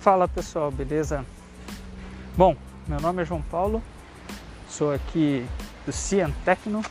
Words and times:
Fala 0.00 0.26
pessoal, 0.26 0.70
beleza? 0.70 1.26
Bom, 2.34 2.56
meu 2.88 2.98
nome 3.02 3.20
é 3.20 3.24
João 3.26 3.42
Paulo, 3.42 3.82
sou 4.66 4.94
aqui 4.94 5.46
do 5.84 5.92
Cientecno. 5.92 6.82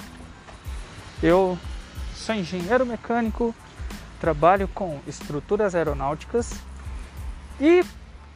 Eu 1.23 1.57
sou 2.13 2.35
engenheiro 2.35 2.85
mecânico, 2.85 3.55
trabalho 4.21 4.67
com 4.67 4.99
estruturas 5.07 5.73
aeronáuticas 5.73 6.53
e 7.59 7.83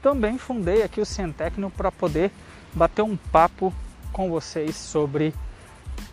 também 0.02 0.40
fundei 0.40 0.82
aqui 0.82 1.00
o 1.00 1.06
Cientecno 1.06 1.70
para 1.70 1.92
poder 1.92 2.32
bater 2.74 3.04
um 3.04 3.16
papo 3.16 3.72
com 4.12 4.28
vocês 4.28 4.76
sobre 4.76 5.36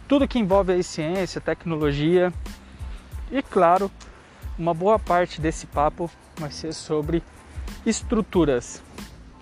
tudo 0.07 0.29
que 0.29 0.39
envolve 0.39 0.75
a 0.75 0.83
ciência, 0.83 1.41
tecnologia 1.41 2.31
e 3.33 3.41
claro, 3.41 3.91
uma 4.59 4.75
boa 4.75 4.99
parte 4.99 5.41
desse 5.41 5.67
papo 5.67 6.11
vai 6.37 6.51
ser 6.51 6.75
sobre 6.75 7.23
estruturas, 7.85 8.83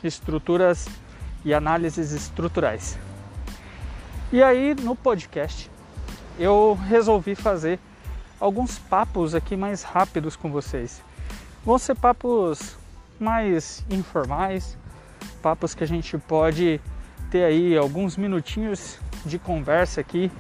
estruturas 0.02 0.88
e 1.45 1.52
análises 1.52 2.12
estruturais. 2.12 2.98
E 4.33 4.42
aí 4.42 4.74
no 4.74 4.95
podcast 4.95 5.70
eu 6.38 6.78
resolvi 6.87 7.34
fazer 7.34 7.80
alguns 8.38 8.78
papos 8.78 9.34
aqui 9.34 9.56
mais 9.56 9.83
rápidos 9.83 10.37
com 10.37 10.51
vocês. 10.51 11.02
Vão 11.64 11.78
ser 11.78 11.97
papos 11.97 12.77
mais 13.19 13.84
informais, 13.91 14.77
papos 15.42 15.75
que 15.75 15.83
a 15.83 15.86
gente 15.86 16.16
pode 16.16 16.80
ter 17.30 17.45
aí 17.45 17.77
alguns 17.77 18.16
minutinhos 18.16 18.98
de 19.25 19.39
conversa 19.39 20.00
aqui. 20.00 20.30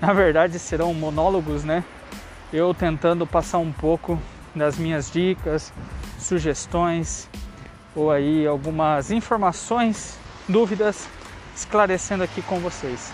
Na 0.00 0.12
verdade 0.12 0.58
serão 0.58 0.92
monólogos, 0.92 1.62
né? 1.62 1.84
Eu 2.52 2.74
tentando 2.74 3.26
passar 3.26 3.58
um 3.58 3.72
pouco 3.72 4.20
das 4.54 4.76
minhas 4.76 5.10
dicas, 5.10 5.72
sugestões 6.26 7.28
ou 7.94 8.10
aí 8.10 8.46
algumas 8.46 9.10
informações, 9.10 10.18
dúvidas, 10.48 11.08
esclarecendo 11.54 12.24
aqui 12.24 12.42
com 12.42 12.58
vocês. 12.58 13.12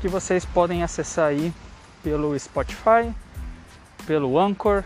Que 0.00 0.08
vocês 0.08 0.44
podem 0.44 0.82
acessar 0.82 1.26
aí 1.26 1.52
pelo 2.02 2.38
Spotify, 2.38 3.12
pelo 4.06 4.38
Anchor 4.38 4.82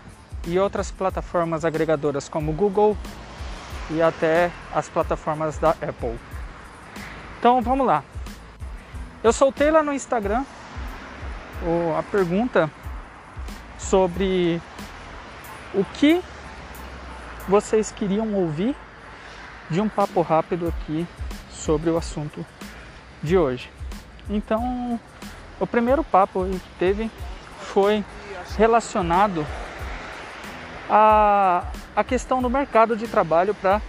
e 0.47 0.59
outras 0.59 0.91
plataformas 0.91 1.65
agregadoras 1.65 2.29
como 2.29 2.53
Google 2.53 2.97
e 3.91 4.03
até 4.03 4.51
as 4.75 4.89
plataformas 4.89 5.57
da 5.57 5.71
Apple. 5.71 6.19
Então 7.39 7.63
vamos 7.63 7.87
lá. 7.87 8.03
Eu 9.23 9.33
soltei 9.33 9.71
lá 9.71 9.83
no 9.83 9.93
Instagram 9.93 10.45
a 11.97 12.03
pergunta 12.03 12.69
sobre 13.79 14.61
o 15.73 15.85
que 15.85 16.21
vocês 17.49 17.91
queriam 17.91 18.35
ouvir 18.35 18.75
de 19.71 19.81
um 19.81 19.89
papo 19.89 20.21
rápido 20.21 20.69
aqui 20.69 21.07
sobre 21.51 21.91
o 21.91 21.97
assunto 21.97 22.45
de 23.23 23.37
hoje. 23.39 23.71
Então, 24.29 25.01
o 25.59 25.67
primeiro 25.67 26.03
papo 26.05 26.45
que 26.45 26.79
teve 26.79 27.11
foi 27.61 28.05
relacionado 28.57 29.47
à, 30.89 31.65
à 31.97 32.05
questão 32.05 32.43
do 32.43 32.51
mercado 32.51 32.97
de 32.97 33.07
trabalho 33.07 33.55
para 33.55 33.81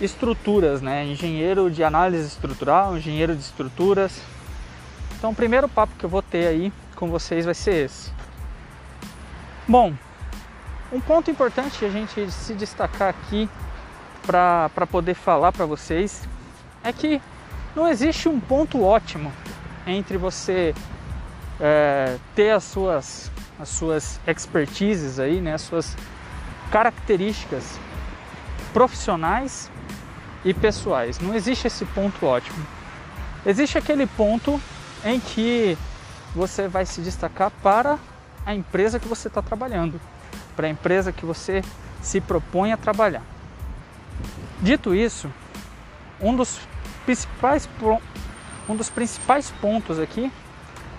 estruturas, 0.00 0.80
né? 0.80 1.04
Engenheiro 1.04 1.70
de 1.70 1.82
análise 1.82 2.26
estrutural, 2.26 2.96
engenheiro 2.96 3.34
de 3.34 3.40
estruturas. 3.40 4.20
Então, 5.18 5.30
o 5.30 5.34
primeiro 5.34 5.68
papo 5.68 5.94
que 5.98 6.04
eu 6.04 6.10
vou 6.10 6.22
ter 6.22 6.46
aí 6.46 6.72
com 6.94 7.08
vocês 7.08 7.44
vai 7.44 7.54
ser 7.54 7.86
esse. 7.86 8.12
Bom, 9.66 9.94
um 10.92 11.00
ponto 11.00 11.30
importante 11.30 11.84
a 11.84 11.90
gente 11.90 12.30
se 12.30 12.54
destacar 12.54 13.08
aqui 13.08 13.48
para 14.24 14.86
poder 14.90 15.14
falar 15.14 15.52
para 15.52 15.66
vocês 15.66 16.28
é 16.82 16.92
que 16.92 17.20
não 17.74 17.88
existe 17.88 18.28
um 18.28 18.38
ponto 18.38 18.82
ótimo 18.82 19.32
entre 19.86 20.16
você 20.16 20.74
é, 21.60 22.16
ter 22.34 22.50
as 22.50 22.64
suas, 22.64 23.30
as 23.58 23.68
suas 23.68 24.20
expertises 24.26 25.18
aí, 25.18 25.40
né, 25.40 25.54
as 25.54 25.62
suas 25.62 25.96
características 26.70 27.78
profissionais 28.72 29.70
e 30.44 30.54
pessoais. 30.54 31.18
Não 31.18 31.34
existe 31.34 31.66
esse 31.66 31.84
ponto 31.84 32.26
ótimo. 32.26 32.64
Existe 33.44 33.78
aquele 33.78 34.06
ponto 34.06 34.60
em 35.04 35.20
que 35.20 35.78
você 36.34 36.68
vai 36.68 36.84
se 36.84 37.00
destacar 37.00 37.50
para 37.62 37.98
a 38.44 38.54
empresa 38.54 38.98
que 38.98 39.08
você 39.08 39.28
está 39.28 39.40
trabalhando 39.40 40.00
para 40.56 40.66
a 40.66 40.70
empresa 40.70 41.12
que 41.12 41.26
você 41.26 41.62
se 42.02 42.20
propõe 42.20 42.72
a 42.72 42.76
trabalhar. 42.76 43.22
Dito 44.60 44.94
isso, 44.94 45.30
um 46.20 46.34
dos 46.34 46.58
principais, 47.04 47.68
um 48.68 48.74
dos 48.74 48.88
principais 48.88 49.50
pontos 49.60 50.00
aqui 50.00 50.32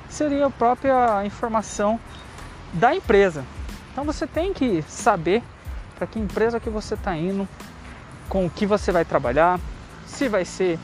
seria 0.09 0.45
a 0.45 0.49
própria 0.49 1.25
informação 1.25 1.99
da 2.71 2.95
empresa. 2.95 3.43
Então 3.91 4.05
você 4.05 4.27
tem 4.27 4.53
que 4.53 4.83
saber 4.87 5.43
para 5.97 6.05
que 6.05 6.19
empresa 6.19 6.59
que 6.59 6.69
você 6.69 6.93
está 6.93 7.17
indo, 7.17 7.47
com 8.29 8.45
o 8.45 8.49
que 8.49 8.65
você 8.65 8.91
vai 8.91 9.03
trabalhar, 9.03 9.59
se 10.05 10.29
vai 10.29 10.45
ser 10.45 10.77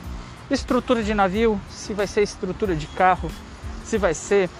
estrutura 0.50 1.02
de 1.02 1.14
navio, 1.14 1.60
se 1.70 1.94
vai 1.94 2.06
ser 2.06 2.22
estrutura 2.22 2.74
de 2.74 2.86
carro, 2.88 3.30
se 3.84 3.96
vai 3.98 4.14
ser 4.14 4.50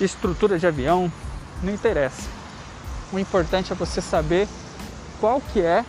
estrutura 0.00 0.58
de 0.58 0.66
avião, 0.66 1.10
não 1.62 1.72
interessa. 1.72 2.41
O 3.12 3.18
importante 3.18 3.72
é 3.72 3.76
você 3.76 4.00
saber 4.00 4.48
qual 5.20 5.40
que 5.40 5.60
é 5.60 5.84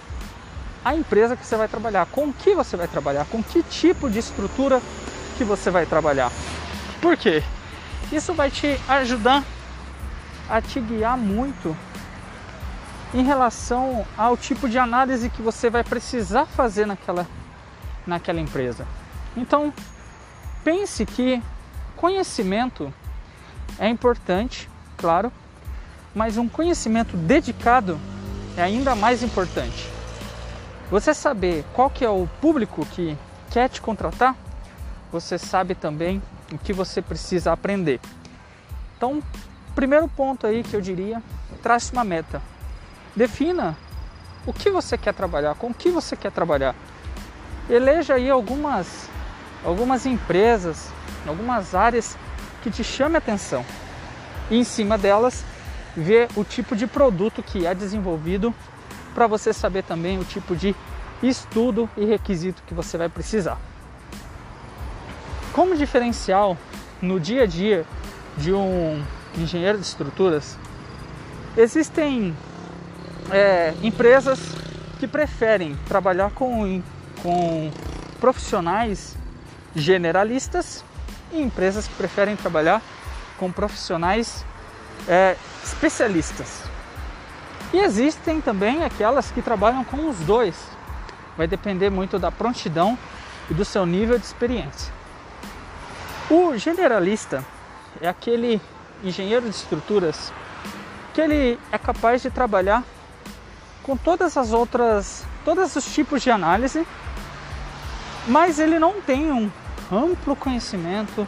a 0.84 0.94
empresa 0.94 1.38
que 1.38 1.45
você 1.45 1.56
vai 1.56 1.67
trabalhar, 1.67 2.06
com 2.07 2.34
que 2.34 2.53
você 2.53 2.75
vai 2.75 2.88
trabalhar, 2.88 3.25
com 3.25 3.41
que 3.41 3.63
tipo 3.63 4.09
de 4.09 4.19
estrutura 4.19 4.81
que 5.38 5.44
você 5.44 5.72
vai 5.72 5.85
trabalhar. 5.85 6.31
Por 7.01 7.16
quê? 7.16 7.41
Isso 8.12 8.33
vai 8.33 8.51
te 8.51 8.79
ajudar 8.88 9.44
a 10.50 10.62
te 10.62 10.79
guiar 10.81 11.17
muito 11.17 11.75
em 13.13 13.23
relação 13.23 14.06
ao 14.17 14.35
tipo 14.35 14.67
de 14.67 14.78
análise 14.78 15.29
que 15.29 15.41
você 15.41 15.69
vai 15.69 15.83
precisar 15.83 16.45
fazer 16.45 16.85
naquela, 16.85 17.25
naquela 18.06 18.41
empresa. 18.41 18.85
Então, 19.38 19.73
pense 20.63 21.06
que 21.06 21.41
conhecimento 21.95 22.94
é 23.79 23.88
importante, 23.88 24.69
claro, 24.97 25.31
mas 26.13 26.38
um 26.38 26.47
conhecimento 26.47 27.18
dedicado 27.18 28.00
é 28.56 28.62
ainda 28.62 28.96
mais 28.96 29.24
importante. 29.24 29.90
Você 30.90 31.13
saber 31.13 31.66
qual 31.74 31.90
que 31.90 32.06
é 32.06 32.09
o 32.09 32.28
público 32.40 32.85
que 32.85 33.18
quer 33.50 33.69
te 33.69 33.81
contratar, 33.81 34.35
você 35.12 35.38
sabe 35.38 35.75
também 35.75 36.22
o 36.51 36.57
que 36.57 36.74
você 36.74 37.01
precisa 37.01 37.51
aprender. 37.51 38.00
Então, 38.96 39.22
primeiro 39.74 40.07
ponto 40.07 40.46
aí 40.46 40.63
que 40.63 40.75
eu 40.75 40.81
diria, 40.81 41.22
trace 41.62 41.91
uma 41.91 42.03
meta. 42.03 42.41
Defina 43.16 43.75
o 44.45 44.53
que 44.53 44.69
você 44.69 44.97
quer 44.97 45.13
trabalhar, 45.13 45.56
com 45.56 45.68
o 45.68 45.74
que 45.74 45.90
você 45.90 46.16
quer 46.16 46.31
trabalhar. 46.31 46.75
Eleja 47.69 48.16
aí 48.16 48.30
algumas 48.30 49.09
algumas 49.63 50.06
empresas, 50.06 50.90
algumas 51.28 51.74
áreas 51.74 52.18
que 52.62 52.69
te 52.69 52.84
chame 52.84 53.16
a 53.16 53.19
atenção. 53.19 53.66
E 54.50 54.57
em 54.57 54.63
cima 54.63 54.97
delas, 54.97 55.44
ver 55.95 56.27
o 56.35 56.43
tipo 56.43 56.75
de 56.75 56.87
produto 56.87 57.43
que 57.43 57.65
é 57.65 57.73
desenvolvido 57.73 58.53
para 59.13 59.27
você 59.27 59.53
saber 59.53 59.83
também 59.83 60.17
o 60.19 60.23
tipo 60.23 60.55
de 60.55 60.75
estudo 61.21 61.89
e 61.95 62.05
requisito 62.05 62.63
que 62.65 62.73
você 62.73 62.97
vai 62.97 63.09
precisar. 63.09 63.57
Como 65.53 65.75
diferencial 65.75 66.57
no 67.01 67.19
dia 67.19 67.43
a 67.43 67.45
dia 67.45 67.85
de 68.37 68.51
um 68.51 69.03
engenheiro 69.37 69.77
de 69.77 69.85
estruturas, 69.85 70.57
existem 71.56 72.35
é, 73.31 73.73
empresas 73.83 74.39
que 75.00 75.07
preferem 75.07 75.77
trabalhar 75.88 76.31
com, 76.31 76.81
com 77.21 77.71
profissionais 78.19 79.15
generalistas 79.75 80.83
e 81.31 81.41
empresas 81.41 81.88
que 81.88 81.94
preferem 81.95 82.35
trabalhar 82.35 82.81
com 83.38 83.51
profissionais 83.51 84.45
é, 85.07 85.35
especialistas. 85.63 86.63
E 87.74 87.80
existem 87.80 88.39
também 88.39 88.83
aquelas 88.83 89.31
que 89.31 89.42
trabalham 89.42 89.83
com 89.83 90.10
os 90.10 90.18
dois. 90.19 90.56
Vai 91.36 91.48
depender 91.48 91.89
muito 91.89 92.19
da 92.19 92.31
prontidão 92.31 92.98
e 93.50 93.54
do 93.54 93.65
seu 93.65 93.86
nível 93.86 94.18
de 94.19 94.25
experiência. 94.25 94.94
O 96.30 96.56
generalista 96.57 97.44
é 98.00 98.07
aquele 98.07 98.62
engenheiro 99.04 99.50
de 99.50 99.56
estruturas 99.56 100.31
que 101.13 101.21
ele 101.21 101.60
é 101.71 101.77
capaz 101.77 102.21
de 102.21 102.30
trabalhar 102.30 102.83
com 103.83 103.98
todas 103.98 104.38
as 104.38 104.51
outras, 104.51 105.24
todos 105.44 105.75
os 105.75 105.86
tipos 105.94 106.21
de 106.21 106.31
análise, 106.31 106.88
mas 108.27 108.57
ele 108.57 108.80
não 108.80 109.01
tem 109.01 109.31
um 109.31 109.51
amplo 109.92 110.36
conhecimento 110.36 111.27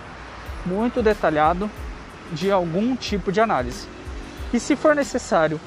muito 0.65 1.03
detalhado 1.03 1.69
de 2.31 2.51
algum 2.51 2.95
tipo 2.95 3.31
de 3.31 3.41
análise. 3.41 3.94
E 4.53 4.59
se 4.59 4.75
for 4.75 4.95
necessário 4.95 5.59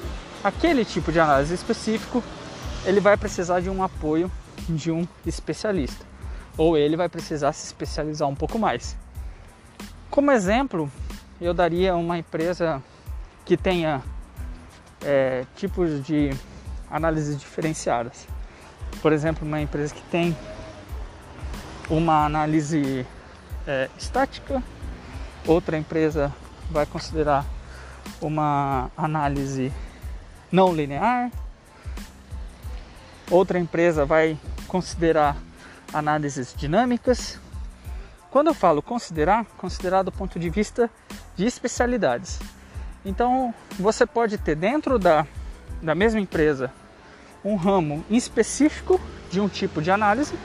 aquele 0.43 0.85
tipo 0.85 1.11
de 1.11 1.19
análise 1.19 1.53
específico, 1.53 2.23
ele 2.85 2.99
vai 2.99 3.17
precisar 3.17 3.59
de 3.59 3.69
um 3.69 3.83
apoio 3.83 4.31
de 4.67 4.91
um 4.91 5.07
especialista, 5.25 6.05
ou 6.57 6.77
ele 6.77 6.95
vai 6.95 7.09
precisar 7.09 7.51
se 7.53 7.65
especializar 7.65 8.27
um 8.27 8.35
pouco 8.35 8.57
mais. 8.57 8.95
Como 10.09 10.31
exemplo, 10.31 10.91
eu 11.39 11.53
daria 11.53 11.95
uma 11.95 12.17
empresa 12.17 12.81
que 13.45 13.55
tenha 13.55 14.01
é, 15.03 15.45
tipos 15.55 16.03
de 16.03 16.31
análises 16.89 17.39
diferenciadas. 17.39 18.27
Por 19.01 19.13
exemplo, 19.13 19.47
uma 19.47 19.61
empresa 19.61 19.93
que 19.93 20.01
tem 20.03 20.35
uma 21.89 22.25
análise 22.25 23.05
é, 23.67 23.89
estática, 23.97 24.61
outra 25.45 25.77
empresa 25.77 26.33
vai 26.69 26.85
considerar 26.85 27.45
uma 28.21 28.91
análise 28.97 29.71
não 30.51 30.73
linear, 30.73 31.31
outra 33.29 33.59
empresa 33.59 34.05
vai 34.05 34.37
considerar 34.67 35.37
análises 35.93 36.53
dinâmicas. 36.55 37.39
Quando 38.31 38.47
eu 38.47 38.53
falo 38.53 38.81
considerar, 38.81 39.45
considerar 39.57 40.03
do 40.03 40.11
ponto 40.11 40.39
de 40.39 40.49
vista 40.49 40.89
de 41.35 41.45
especialidades. 41.45 42.39
Então, 43.05 43.53
você 43.79 44.05
pode 44.05 44.37
ter 44.37 44.55
dentro 44.55 44.99
da, 44.99 45.25
da 45.81 45.95
mesma 45.95 46.19
empresa 46.19 46.71
um 47.43 47.55
ramo 47.55 48.03
específico 48.09 48.99
de 49.31 49.39
um 49.39 49.47
tipo 49.47 49.81
de 49.81 49.89
análise 49.89 50.37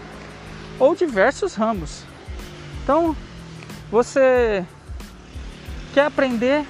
ou 0.79 0.95
diversos 0.95 1.55
ramos. 1.55 2.05
Então, 2.83 3.17
você 3.91 4.65
quer 5.93 6.07
aprender 6.07 6.67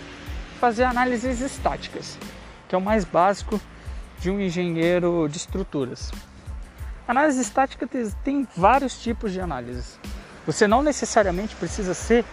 fazer 0.65 0.85
análises 0.85 1.43
estáticas, 1.43 2.19
que 2.67 2.75
é 2.75 2.79
o 2.79 2.81
mais 2.81 3.05
básico 3.05 3.61
de 4.19 4.31
um 4.31 4.41
engenheiro 4.41 5.29
de 5.29 5.37
estruturas. 5.37 6.11
Análise 7.07 7.39
estática 7.39 7.87
tem 8.25 8.49
vários 8.57 8.99
tipos 8.99 9.31
de 9.31 9.43
análises. 9.43 10.01
Você 10.47 10.67
não 10.67 10.83
necessariamente 10.83 11.55
precisa 11.55 11.93
ser 11.93 12.25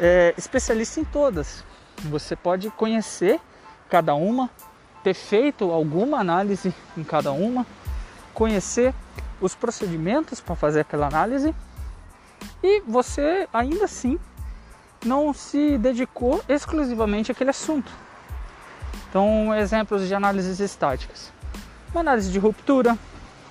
é, 0.00 0.32
especialista 0.38 0.98
em 0.98 1.04
todas. 1.04 1.62
Você 2.04 2.34
pode 2.34 2.70
conhecer 2.70 3.38
cada 3.90 4.14
uma, 4.14 4.48
ter 5.04 5.12
feito 5.12 5.70
alguma 5.70 6.18
análise 6.18 6.74
em 6.96 7.04
cada 7.04 7.32
uma, 7.32 7.66
conhecer 8.32 8.94
os 9.42 9.54
procedimentos 9.54 10.40
para 10.40 10.56
fazer 10.56 10.80
aquela 10.80 11.06
análise 11.06 11.54
e 12.62 12.80
você 12.80 13.46
ainda 13.52 13.84
assim 13.84 14.18
não 15.06 15.32
se 15.32 15.78
dedicou 15.78 16.42
exclusivamente 16.48 17.30
àquele 17.30 17.50
assunto. 17.50 17.90
Então, 19.08 19.54
exemplos 19.54 20.06
de 20.06 20.14
análises 20.14 20.60
estáticas: 20.60 21.32
uma 21.92 22.00
análise 22.00 22.30
de 22.30 22.38
ruptura, 22.38 22.98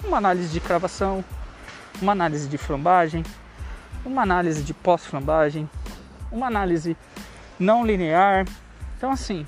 uma 0.04 0.18
análise 0.18 0.50
de 0.50 0.60
cravação, 0.60 1.24
uma 2.02 2.12
análise 2.12 2.48
de 2.48 2.58
flambagem, 2.58 3.24
uma 4.06 4.22
análise 4.22 4.62
de 4.62 4.74
pós-flambagem, 4.74 5.70
uma 6.32 6.48
análise 6.48 6.96
não 7.58 7.86
linear. 7.86 8.46
Então, 8.98 9.12
assim, 9.12 9.48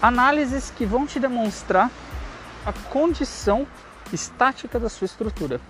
análises 0.00 0.70
que 0.70 0.86
vão 0.86 1.06
te 1.06 1.18
demonstrar 1.18 1.90
a 2.64 2.72
condição 2.72 3.66
estática 4.12 4.78
da 4.78 4.88
sua 4.88 5.06
estrutura. 5.06 5.60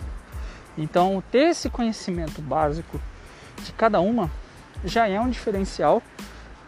Então, 0.76 1.22
ter 1.30 1.50
esse 1.50 1.68
conhecimento 1.68 2.40
básico 2.40 3.00
de 3.62 3.72
cada 3.72 4.00
uma 4.00 4.30
já 4.84 5.08
é 5.08 5.20
um 5.20 5.30
diferencial, 5.30 6.02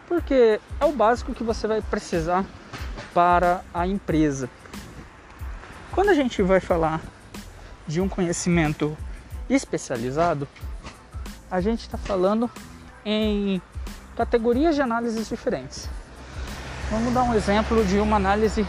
porque 0.07 0.59
é 0.79 0.85
o 0.85 0.91
básico 0.91 1.33
que 1.33 1.43
você 1.43 1.67
vai 1.67 1.81
precisar 1.81 2.45
para 3.13 3.61
a 3.73 3.87
empresa. 3.87 4.49
Quando 5.91 6.09
a 6.09 6.13
gente 6.13 6.41
vai 6.41 6.59
falar 6.59 7.01
de 7.87 8.01
um 8.01 8.09
conhecimento 8.09 8.97
especializado, 9.49 10.47
a 11.49 11.61
gente 11.61 11.81
está 11.81 11.97
falando 11.97 12.49
em 13.05 13.61
categorias 14.15 14.75
de 14.75 14.81
análises 14.81 15.29
diferentes. 15.29 15.89
Vamos 16.89 17.13
dar 17.13 17.23
um 17.23 17.33
exemplo 17.33 17.83
de 17.85 17.97
uma 17.97 18.17
análise 18.17 18.65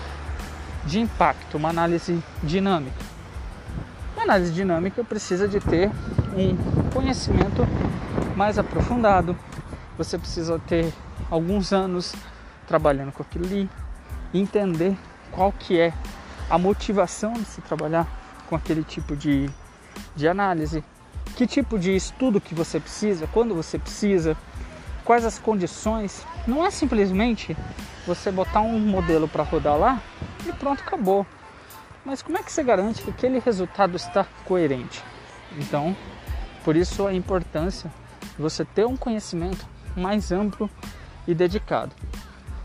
de 0.85 1.01
impacto, 1.01 1.57
uma 1.57 1.69
análise 1.71 2.23
dinâmica. 2.43 3.05
Uma 4.15 4.23
análise 4.23 4.53
dinâmica 4.53 5.03
precisa 5.05 5.49
de 5.49 5.61
ter 5.61 5.91
um 6.37 6.91
conhecimento 6.91 7.67
mais 8.37 8.59
aprofundado. 8.59 9.35
Você 9.97 10.19
precisa 10.19 10.61
ter 10.69 10.93
alguns 11.31 11.73
anos 11.73 12.15
trabalhando 12.69 13.11
com 13.11 13.23
aquilo 13.23 13.47
ali, 13.47 13.71
entender 14.35 14.95
qual 15.33 15.51
que 15.51 15.81
é 15.81 15.93
a 16.51 16.59
motivação 16.59 17.33
de 17.33 17.47
se 17.47 17.63
trabalhar 17.63 18.07
com 18.47 18.55
aquele 18.55 18.85
tipo 18.85 19.17
de, 19.17 19.49
de 20.15 20.29
análise, 20.29 20.85
que 21.35 21.47
tipo 21.47 21.79
de 21.79 21.97
estudo 21.97 22.41
que 22.41 22.55
você 22.55 22.79
precisa, 22.79 23.27
quando 23.33 23.55
você 23.55 23.79
precisa, 23.79 24.37
quais 25.05 25.25
as 25.25 25.39
condições. 25.39 26.25
Não 26.47 26.65
é 26.65 26.71
simplesmente 26.71 27.57
você 28.07 28.31
botar 28.31 28.61
um 28.61 28.79
modelo 28.79 29.27
para 29.27 29.43
rodar 29.43 29.77
lá 29.77 30.03
e 30.47 30.53
pronto, 30.53 30.83
acabou. 30.83 31.27
Mas 32.05 32.23
como 32.23 32.39
é 32.39 32.43
que 32.43 32.53
você 32.53 32.63
garante 32.63 33.03
que 33.03 33.11
aquele 33.11 33.39
resultado 33.39 33.97
está 33.97 34.27
coerente? 34.45 35.03
Então, 35.59 35.97
por 36.63 36.77
isso 36.77 37.07
a 37.07 37.15
importância 37.15 37.91
você 38.39 38.65
ter 38.65 38.87
um 38.87 38.97
conhecimento 38.97 39.67
mais 39.97 40.33
amplo 40.33 40.71
e 41.27 41.35
dedicado. 41.35 41.95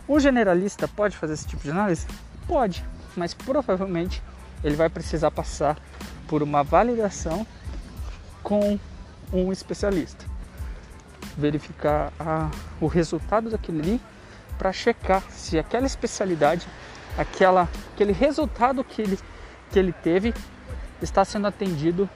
O 0.07 0.19
generalista 0.19 0.87
pode 0.87 1.17
fazer 1.17 1.33
esse 1.33 1.47
tipo 1.47 1.63
de 1.63 1.71
análise? 1.71 2.05
Pode, 2.47 2.85
mas 3.15 3.33
provavelmente 3.33 4.21
ele 4.63 4.75
vai 4.75 4.89
precisar 4.89 5.31
passar 5.31 5.77
por 6.27 6.43
uma 6.43 6.63
validação 6.63 7.45
com 8.43 8.79
um 9.31 9.51
especialista 9.51 10.31
verificar 11.37 12.11
a, 12.19 12.49
o 12.79 12.87
resultado 12.87 13.49
daquele 13.49 13.79
ali 13.79 14.01
para 14.57 14.71
checar 14.71 15.23
se 15.29 15.57
aquela 15.57 15.85
especialidade, 15.85 16.67
aquela, 17.17 17.67
aquele 17.93 18.11
resultado 18.11 18.83
que 18.83 19.01
ele, 19.01 19.19
que 19.71 19.79
ele 19.79 19.91
teve 19.91 20.33
está 21.01 21.25
sendo 21.25 21.47
atendido 21.47 22.09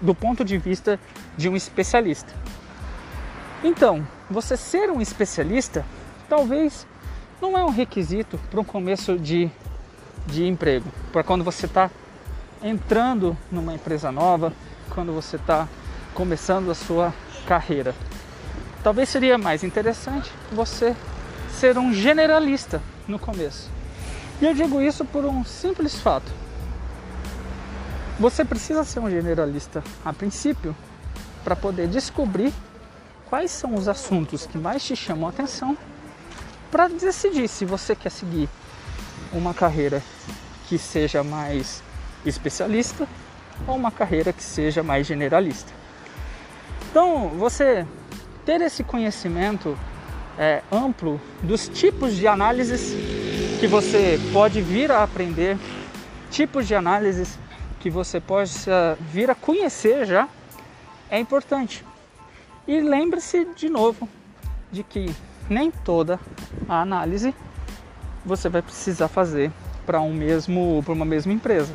do 0.00 0.14
ponto 0.14 0.44
de 0.44 0.56
vista 0.58 0.98
de 1.36 1.48
um 1.48 1.56
especialista. 1.56 2.32
Então, 3.62 4.06
você 4.30 4.56
ser 4.56 4.90
um 4.90 5.00
especialista 5.00 5.84
talvez 6.28 6.86
não 7.42 7.58
é 7.58 7.64
um 7.64 7.70
requisito 7.70 8.38
para 8.50 8.60
um 8.60 8.64
começo 8.64 9.18
de, 9.18 9.50
de 10.26 10.46
emprego, 10.46 10.90
para 11.12 11.22
quando 11.22 11.44
você 11.44 11.66
está 11.66 11.90
entrando 12.62 13.36
numa 13.50 13.74
empresa 13.74 14.10
nova, 14.10 14.52
quando 14.90 15.12
você 15.12 15.36
está 15.36 15.68
começando 16.14 16.70
a 16.70 16.74
sua 16.74 17.12
carreira. 17.46 17.94
Talvez 18.82 19.08
seria 19.10 19.36
mais 19.36 19.62
interessante 19.62 20.30
você 20.50 20.96
ser 21.50 21.76
um 21.76 21.92
generalista 21.92 22.80
no 23.06 23.18
começo. 23.18 23.68
E 24.40 24.46
eu 24.46 24.54
digo 24.54 24.80
isso 24.80 25.04
por 25.04 25.24
um 25.24 25.44
simples 25.44 26.00
fato. 26.00 26.32
Você 28.18 28.42
precisa 28.42 28.84
ser 28.84 29.00
um 29.00 29.10
generalista 29.10 29.82
a 30.04 30.12
princípio 30.12 30.74
para 31.44 31.56
poder 31.56 31.88
descobrir 31.88 32.52
quais 33.30 33.52
são 33.52 33.76
os 33.76 33.86
assuntos 33.86 34.44
que 34.44 34.58
mais 34.58 34.84
te 34.84 34.96
chamam 34.96 35.26
a 35.26 35.30
atenção 35.30 35.78
para 36.68 36.88
decidir 36.88 37.46
se 37.46 37.64
você 37.64 37.94
quer 37.94 38.10
seguir 38.10 38.48
uma 39.32 39.54
carreira 39.54 40.02
que 40.68 40.76
seja 40.76 41.22
mais 41.22 41.80
especialista 42.26 43.06
ou 43.68 43.76
uma 43.76 43.92
carreira 43.92 44.32
que 44.32 44.42
seja 44.42 44.82
mais 44.82 45.06
generalista. 45.06 45.72
Então, 46.90 47.28
você 47.28 47.86
ter 48.44 48.60
esse 48.62 48.82
conhecimento 48.82 49.78
é, 50.36 50.62
amplo 50.72 51.20
dos 51.42 51.68
tipos 51.68 52.16
de 52.16 52.26
análises 52.26 52.94
que 53.60 53.66
você 53.68 54.18
pode 54.32 54.60
vir 54.60 54.90
a 54.90 55.04
aprender, 55.04 55.56
tipos 56.30 56.66
de 56.66 56.74
análises 56.74 57.38
que 57.78 57.88
você 57.88 58.20
pode 58.20 58.52
vir 59.12 59.30
a 59.30 59.34
conhecer 59.34 60.04
já, 60.04 60.28
é 61.08 61.18
importante. 61.18 61.84
E 62.66 62.80
lembre-se 62.80 63.46
de 63.56 63.68
novo 63.68 64.08
de 64.70 64.82
que 64.82 65.14
nem 65.48 65.70
toda 65.70 66.20
a 66.68 66.82
análise 66.82 67.34
você 68.24 68.48
vai 68.48 68.62
precisar 68.62 69.08
fazer 69.08 69.50
para 69.86 70.00
um 70.00 70.12
mesmo 70.12 70.82
para 70.84 70.92
uma 70.92 71.04
mesma 71.04 71.32
empresa. 71.32 71.72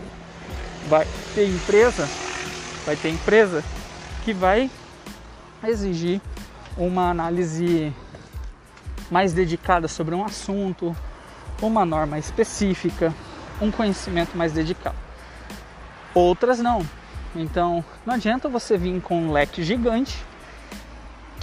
Vai 0.87 1.07
ter 1.33 1.47
empresa, 1.49 2.07
vai 2.85 2.95
ter 2.95 3.09
empresa 3.09 3.63
que 4.23 4.31
vai 4.31 4.69
exigir 5.63 6.21
uma 6.77 7.09
análise 7.09 7.91
mais 9.09 9.33
dedicada 9.33 9.87
sobre 9.87 10.13
um 10.13 10.23
assunto, 10.23 10.95
uma 11.61 11.85
norma 11.85 12.19
específica, 12.19 13.13
um 13.61 13.71
conhecimento 13.71 14.37
mais 14.37 14.53
dedicado. 14.53 14.95
Outras 16.13 16.59
não. 16.59 16.85
Então, 17.35 17.83
não 18.05 18.13
adianta 18.13 18.47
você 18.47 18.77
vir 18.77 19.01
com 19.01 19.23
um 19.23 19.31
leque 19.31 19.63
gigante 19.63 20.23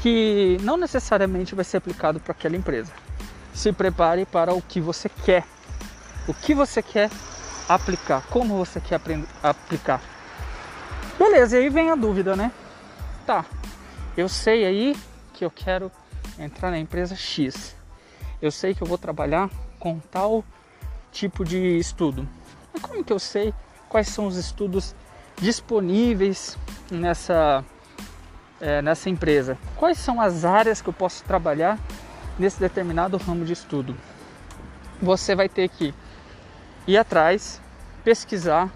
que 0.02 0.58
não 0.62 0.76
necessariamente 0.76 1.54
vai 1.54 1.64
ser 1.64 1.76
aplicado 1.76 2.18
para 2.18 2.32
aquela 2.32 2.56
empresa. 2.56 2.92
Se 3.54 3.72
prepare 3.72 4.26
para 4.26 4.52
o 4.52 4.60
que 4.60 4.80
você 4.80 5.08
quer. 5.08 5.44
O 6.26 6.34
que 6.34 6.54
você 6.54 6.82
quer 6.82 7.08
aplicar, 7.68 8.26
como 8.26 8.56
você 8.56 8.80
quer 8.80 9.00
aplicar. 9.42 10.02
Beleza, 11.16 11.56
e 11.56 11.62
aí 11.62 11.68
vem 11.68 11.88
a 11.90 11.94
dúvida, 11.94 12.34
né? 12.34 12.50
Tá, 13.24 13.44
eu 14.16 14.28
sei 14.28 14.64
aí 14.64 14.96
que 15.32 15.44
eu 15.44 15.50
quero 15.50 15.90
entrar 16.36 16.72
na 16.72 16.78
empresa 16.78 17.14
X. 17.14 17.76
Eu 18.40 18.50
sei 18.50 18.74
que 18.74 18.82
eu 18.82 18.86
vou 18.86 18.98
trabalhar 18.98 19.48
com 19.78 20.00
tal 20.00 20.44
tipo 21.12 21.44
de 21.44 21.78
estudo. 21.78 22.28
Mas 22.72 22.82
como 22.82 23.04
que 23.04 23.12
eu 23.12 23.20
sei 23.20 23.54
quais 23.88 24.08
são 24.08 24.26
os 24.26 24.36
estudos 24.36 24.96
disponíveis 25.36 26.58
nessa, 26.90 27.64
é, 28.62 28.80
nessa 28.80 29.10
empresa? 29.10 29.58
Quais 29.76 29.98
são 29.98 30.20
as 30.20 30.44
áreas 30.44 30.80
que 30.80 30.88
eu 30.88 30.92
posso 30.92 31.24
trabalhar 31.24 31.76
nesse 32.38 32.60
determinado 32.60 33.16
ramo 33.16 33.44
de 33.44 33.52
estudo? 33.52 33.96
Você 35.02 35.34
vai 35.34 35.48
ter 35.48 35.68
que 35.68 35.92
ir 36.86 36.96
atrás, 36.96 37.60
pesquisar, 38.04 38.70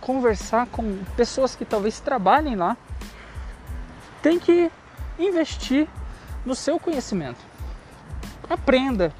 conversar 0.00 0.66
com 0.66 0.98
pessoas 1.16 1.54
que 1.54 1.64
talvez 1.64 2.00
trabalhem 2.00 2.56
lá. 2.56 2.76
Tem 4.20 4.38
que 4.38 4.70
investir 5.16 5.86
no 6.44 6.56
seu 6.56 6.80
conhecimento. 6.80 7.38
Aprenda, 8.48 9.12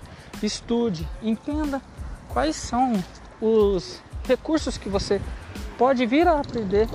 estude, 0.43 1.09
entenda 1.23 1.81
quais 2.29 2.57
são 2.57 2.93
os 3.41 4.03
recursos 4.27 4.77
que 4.77 4.89
você 4.89 5.21
pode 5.79 6.05
vir 6.05 6.27
a 6.27 6.41
aprender, 6.41 6.89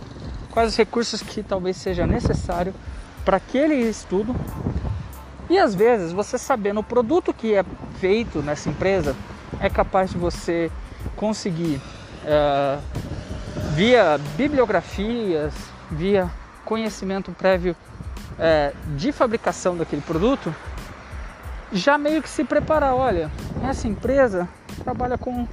quais 0.52 0.72
os 0.72 0.76
recursos 0.76 1.22
que 1.22 1.42
talvez 1.42 1.78
seja 1.78 2.06
necessário 2.06 2.74
para 3.26 3.38
aquele 3.38 3.76
estudo. 3.76 4.36
E 5.50 5.58
às 5.58 5.76
vezes 5.76 6.12
você 6.12 6.38
sabendo 6.38 6.80
o 6.80 6.84
produto 6.84 7.34
que 7.34 7.56
é 7.56 7.66
feito 8.00 8.42
nessa 8.42 8.70
empresa 8.70 9.16
é 9.60 9.70
capaz 9.70 10.12
de 10.12 10.18
você 10.18 10.72
conseguir 11.16 11.82
uh, 12.24 12.82
via 13.74 14.20
bibliografias, 14.36 15.54
via 15.92 16.32
conhecimento 16.64 17.32
prévio 17.32 17.76
uh, 18.34 18.96
de 18.96 19.12
fabricação 19.12 19.76
daquele 19.76 20.02
produto, 20.02 20.54
já 21.72 21.98
meio 21.98 22.22
que 22.22 22.30
se 22.30 22.44
preparar. 22.44 22.96
Olha, 22.96 23.32
essa 23.68 23.88
empresa 23.88 24.48
trabalha 24.84 25.18
com 25.18 25.48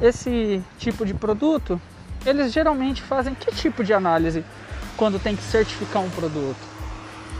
esse 0.00 0.62
tipo 0.78 1.04
de 1.06 1.14
produto. 1.14 1.80
Eles 2.24 2.52
geralmente 2.52 3.02
fazem 3.02 3.34
que 3.34 3.52
tipo 3.52 3.84
de 3.84 3.92
análise 3.92 4.44
quando 4.96 5.18
tem 5.18 5.36
que 5.36 5.42
certificar 5.42 6.02
um 6.02 6.10
produto? 6.10 6.75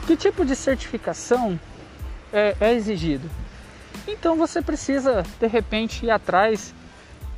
Que 0.06 0.16
tipo 0.16 0.44
de 0.44 0.54
certificação 0.54 1.58
é, 2.32 2.56
é 2.60 2.72
exigido? 2.74 3.28
Então 4.06 4.36
você 4.36 4.62
precisa 4.62 5.24
de 5.40 5.46
repente 5.48 6.06
ir 6.06 6.10
atrás 6.10 6.72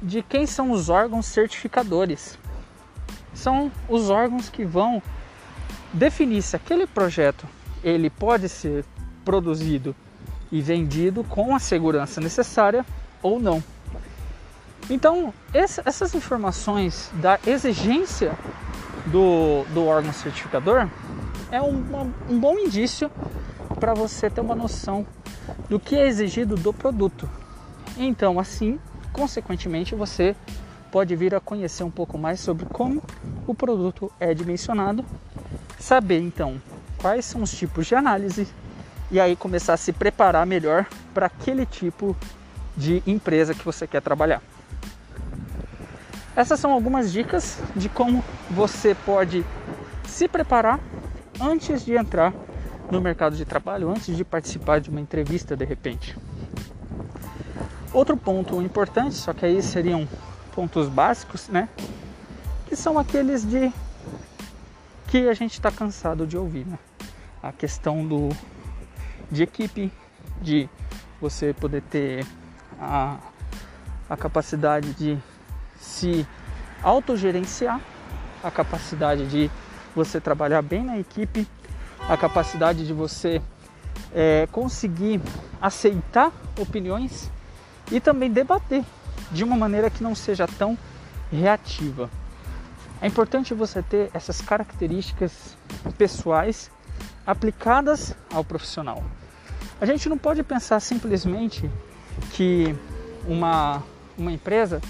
de 0.03 0.23
quem 0.23 0.47
são 0.47 0.71
os 0.71 0.89
órgãos 0.89 1.27
certificadores. 1.27 2.39
São 3.33 3.73
os 3.89 4.11
órgãos 4.11 4.51
que 4.51 4.65
vão 4.65 5.03
definir 5.93 6.43
se 6.43 6.57
aquele 6.57 6.87
projeto 6.87 7.47
ele 7.83 8.11
pode 8.11 8.49
ser 8.49 8.85
produzido 9.25 9.97
e 10.53 10.61
vendido 10.61 11.25
com 11.25 11.55
a 11.55 11.59
segurança 11.59 12.21
necessária 12.21 12.85
ou 13.23 13.41
não. 13.41 13.63
Então, 14.91 15.35
essas 15.53 16.15
informações 16.15 17.11
da 17.15 17.39
exigência 17.47 18.33
do, 19.07 19.65
do 19.75 19.87
órgão 19.87 20.13
certificador 20.13 20.89
é 21.51 21.61
um, 21.61 22.13
um 22.29 22.39
bom 22.39 22.59
indício 22.59 23.11
para 23.79 23.95
você 23.95 24.29
ter 24.29 24.41
uma 24.41 24.55
noção 24.55 25.07
do 25.69 25.79
que 25.79 25.97
é 25.97 26.07
exigido 26.07 26.57
do 26.57 26.73
produto. 26.73 27.29
Então, 27.97 28.39
assim, 28.39 28.79
consequentemente, 29.13 29.95
você 29.95 30.37
pode 30.91 31.15
vir 31.17 31.35
a 31.35 31.41
conhecer 31.41 31.85
um 31.85 31.91
pouco 31.91 32.17
mais 32.19 32.41
sobre 32.41 32.67
como 32.67 33.03
o 33.47 33.55
produto 33.55 34.11
é 34.19 34.33
dimensionado, 34.33 35.05
saber 35.79 36.21
então 36.21 36.61
quais 36.99 37.25
são 37.25 37.43
os 37.43 37.51
tipos 37.51 37.87
de 37.87 37.95
análise 37.95 38.49
e 39.11 39.21
aí 39.21 39.37
começar 39.37 39.75
a 39.75 39.77
se 39.77 39.93
preparar 39.93 40.47
melhor 40.47 40.87
para 41.15 41.27
aquele 41.27 41.65
tipo 41.65 42.17
de 42.77 43.03
empresa 43.07 43.55
que 43.55 43.65
você 43.65 43.87
quer 43.87 44.03
trabalhar. 44.03 44.43
Essas 46.37 46.61
são 46.61 46.73
algumas 46.73 47.13
dicas 47.13 47.59
de 47.75 47.89
como 47.89 48.25
você 48.51 48.95
pode 48.95 49.45
se 50.07 50.29
preparar 50.29 50.79
antes 51.41 51.85
de 51.85 51.95
entrar 51.95 52.33
no 52.91 53.01
mercado 53.01 53.37
de 53.37 53.45
trabalho, 53.45 53.91
antes 53.91 54.17
de 54.17 54.25
participar 54.25 54.81
de 54.81 54.91
uma 54.91 55.01
entrevista 55.01 55.57
de 55.57 55.65
repente. 55.65 56.17
Outro 57.93 58.17
ponto 58.17 58.61
importante, 58.63 59.15
só 59.15 59.33
que 59.33 59.45
aí 59.45 59.63
seriam 59.63 60.09
pontos 60.55 60.89
básicos, 60.89 61.49
né? 61.49 61.69
Que 62.67 62.77
são 62.77 62.99
aqueles 62.99 63.49
de 63.49 63.73
que 65.07 65.29
a 65.29 65.35
gente 65.35 65.55
está 65.55 65.71
cansado 65.71 66.27
de 66.27 66.37
ouvir, 66.37 66.67
né? 66.67 66.79
A 67.43 67.53
questão 67.53 68.07
do 68.07 68.29
de 69.31 69.43
equipe, 69.43 69.93
de 70.41 70.69
você 71.21 71.53
poder 71.53 71.83
ter 71.83 72.27
a, 72.81 73.19
a 74.09 74.17
capacidade 74.17 74.93
de 74.95 75.19
se 75.79 76.27
autogerenciar, 76.83 77.81
a 78.43 78.51
capacidade 78.51 79.27
de 79.27 79.51
você 79.95 80.21
trabalhar 80.21 80.63
bem 80.63 80.85
na 80.85 80.99
equipe, 80.99 81.47
a 82.09 82.17
capacidade 82.17 82.87
de 82.87 82.93
você 82.93 83.43
é, 84.15 84.49
conseguir 84.53 85.21
aceitar 85.61 86.33
opiniões 86.59 87.31
e 87.91 88.01
também 88.01 88.31
debater 88.31 88.85
de 89.31 89.45
uma 89.45 89.57
maneira 89.57 89.91
que 89.91 90.03
não 90.03 90.15
seja 90.15 90.47
tão 90.47 90.77
reativa. 91.31 92.09
É 93.01 93.07
importante 93.07 93.55
você 93.55 93.83
ter 93.83 94.11
essas 94.13 94.41
características 94.41 95.57
pessoais 95.97 96.71
aplicadas 97.27 98.15
ao 98.33 98.43
profissional. 98.43 99.05
A 99.81 99.87
gente 99.87 100.09
não 100.09 100.19
pode 100.19 100.43
pensar 100.43 100.81
simplesmente 100.81 101.71
que 102.33 102.75
uma, 103.27 103.83
uma 104.17 104.33
empresa 104.33 104.81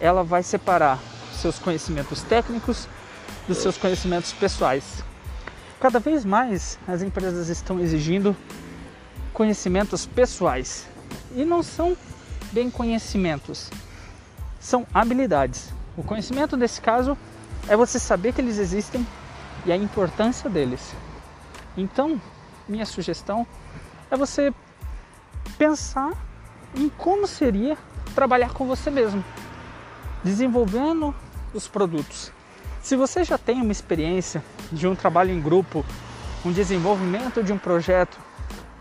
ela 0.00 0.24
vai 0.24 0.42
separar 0.42 0.98
seus 1.34 1.58
conhecimentos 1.58 2.22
técnicos 2.22 2.88
dos 3.46 3.58
seus 3.58 3.76
conhecimentos 3.76 4.32
pessoais. 4.32 5.02
Cada 5.80 5.98
vez 5.98 6.24
mais 6.24 6.78
as 6.86 7.02
empresas 7.02 7.48
estão 7.48 7.80
exigindo 7.80 8.36
conhecimentos 9.32 10.06
pessoais 10.06 10.86
e 11.34 11.44
não 11.44 11.62
são 11.62 11.96
bem 12.52 12.70
conhecimentos, 12.70 13.70
são 14.60 14.86
habilidades. 14.92 15.72
O 15.96 16.02
conhecimento 16.02 16.56
nesse 16.56 16.80
caso 16.80 17.16
é 17.68 17.76
você 17.76 17.98
saber 17.98 18.32
que 18.32 18.40
eles 18.40 18.58
existem 18.58 19.06
e 19.64 19.72
a 19.72 19.76
importância 19.76 20.48
deles. 20.48 20.94
Então, 21.76 22.20
minha 22.68 22.86
sugestão 22.86 23.46
é 24.10 24.16
você 24.16 24.52
pensar 25.58 26.12
em 26.74 26.88
como 26.88 27.26
seria 27.26 27.76
trabalhar 28.14 28.52
com 28.52 28.66
você 28.66 28.90
mesmo, 28.90 29.24
desenvolvendo 30.22 31.14
os 31.54 31.66
produtos. 31.66 32.32
Se 32.82 32.96
você 32.96 33.22
já 33.22 33.38
tem 33.38 33.62
uma 33.62 33.70
experiência 33.70 34.42
de 34.72 34.88
um 34.88 34.94
trabalho 34.96 35.30
em 35.30 35.40
grupo, 35.40 35.84
um 36.44 36.50
desenvolvimento 36.50 37.42
de 37.42 37.52
um 37.52 37.58
projeto 37.58 38.18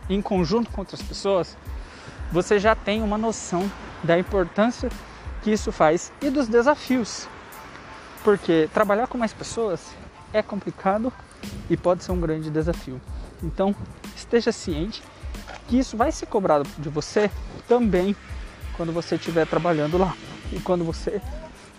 em 0.09 0.19
conjunto 0.21 0.71
com 0.71 0.81
outras 0.81 1.03
pessoas, 1.03 1.55
você 2.31 2.59
já 2.59 2.75
tem 2.75 3.03
uma 3.03 3.17
noção 3.17 3.71
da 4.03 4.17
importância 4.17 4.89
que 5.43 5.51
isso 5.51 5.71
faz 5.71 6.11
e 6.19 6.31
dos 6.31 6.47
desafios. 6.47 7.27
Porque 8.23 8.67
trabalhar 8.73 9.05
com 9.05 9.19
mais 9.19 9.33
pessoas 9.33 9.93
é 10.33 10.41
complicado 10.41 11.13
e 11.69 11.77
pode 11.77 12.03
ser 12.03 12.11
um 12.11 12.19
grande 12.19 12.49
desafio. 12.49 12.99
Então, 13.43 13.75
esteja 14.15 14.51
ciente 14.51 15.03
que 15.67 15.77
isso 15.77 15.95
vai 15.95 16.11
ser 16.11 16.25
cobrado 16.25 16.67
de 16.79 16.89
você 16.89 17.29
também 17.67 18.15
quando 18.75 18.91
você 18.91 19.15
estiver 19.15 19.45
trabalhando 19.45 19.97
lá 19.97 20.15
e 20.51 20.59
quando 20.59 20.83
você 20.83 21.21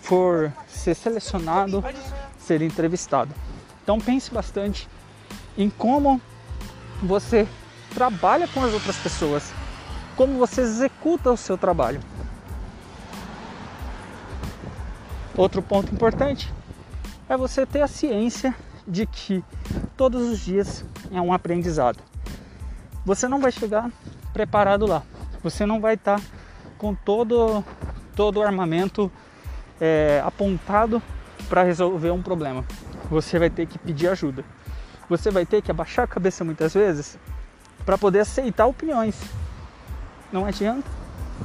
for 0.01 0.51
ser 0.67 0.95
selecionado, 0.95 1.83
ser 2.43 2.61
entrevistado. 2.61 3.33
Então 3.83 3.99
pense 3.99 4.31
bastante 4.33 4.87
em 5.57 5.69
como 5.69 6.21
você 7.01 7.47
trabalha 7.93 8.47
com 8.47 8.63
as 8.63 8.73
outras 8.73 8.97
pessoas, 8.97 9.51
como 10.15 10.37
você 10.37 10.61
executa 10.61 11.31
o 11.31 11.37
seu 11.37 11.57
trabalho. 11.57 12.01
Outro 15.35 15.61
ponto 15.61 15.93
importante 15.93 16.53
é 17.27 17.35
você 17.35 17.65
ter 17.65 17.81
a 17.81 17.87
ciência 17.87 18.55
de 18.87 19.05
que 19.05 19.43
todos 19.97 20.29
os 20.29 20.39
dias 20.39 20.85
é 21.11 21.19
um 21.19 21.33
aprendizado 21.33 22.13
você 23.05 23.27
não 23.27 23.39
vai 23.39 23.51
chegar 23.51 23.91
preparado 24.31 24.85
lá. 24.85 25.03
Você 25.43 25.65
não 25.65 25.81
vai 25.81 25.95
estar 25.95 26.19
tá 26.19 26.25
com 26.77 26.95
todo, 26.95 27.63
todo 28.15 28.37
o 28.37 28.43
armamento 28.43 29.11
é, 29.79 30.21
apontado 30.25 31.01
para 31.49 31.63
resolver 31.63 32.11
um 32.11 32.21
problema. 32.21 32.65
Você 33.09 33.37
vai 33.37 33.49
ter 33.49 33.65
que 33.65 33.77
pedir 33.77 34.07
ajuda. 34.07 34.43
Você 35.09 35.29
vai 35.29 35.45
ter 35.45 35.61
que 35.61 35.69
abaixar 35.69 36.05
a 36.05 36.07
cabeça 36.07 36.43
muitas 36.43 36.73
vezes 36.73 37.17
para 37.85 37.97
poder 37.97 38.19
aceitar 38.19 38.65
opiniões. 38.65 39.15
Não 40.31 40.45
adianta 40.45 40.89